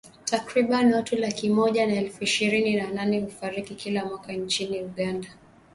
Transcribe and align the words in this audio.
Takriban 0.25 0.93
watu 0.93 1.15
laki 1.17 1.49
moja 1.49 1.87
na 1.87 1.93
elfu 1.93 2.23
ishirini 2.23 2.75
na 2.75 2.89
nane 2.91 3.19
hufariki 3.19 3.75
kila 3.75 4.05
mwaka 4.05 4.33
nchini 4.33 4.79
Uganda. 4.81 5.29